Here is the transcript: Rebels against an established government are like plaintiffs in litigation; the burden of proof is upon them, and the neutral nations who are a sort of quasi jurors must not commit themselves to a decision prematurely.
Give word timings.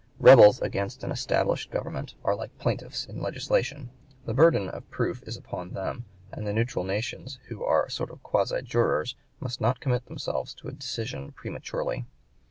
Rebels 0.17 0.59
against 0.63 1.03
an 1.03 1.11
established 1.11 1.69
government 1.69 2.15
are 2.23 2.33
like 2.35 2.57
plaintiffs 2.57 3.05
in 3.05 3.21
litigation; 3.21 3.91
the 4.25 4.33
burden 4.33 4.67
of 4.67 4.89
proof 4.89 5.21
is 5.27 5.37
upon 5.37 5.73
them, 5.75 6.05
and 6.31 6.47
the 6.47 6.53
neutral 6.53 6.83
nations 6.83 7.37
who 7.49 7.63
are 7.63 7.83
a 7.85 7.91
sort 7.91 8.09
of 8.09 8.23
quasi 8.23 8.63
jurors 8.63 9.15
must 9.39 9.61
not 9.61 9.79
commit 9.79 10.07
themselves 10.07 10.55
to 10.55 10.67
a 10.67 10.71
decision 10.71 11.33
prematurely. 11.33 12.07